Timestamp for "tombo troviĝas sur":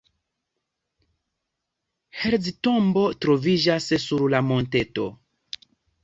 2.67-4.25